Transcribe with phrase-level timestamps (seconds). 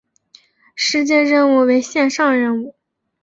[0.73, 2.73] 事件任务为线上任务。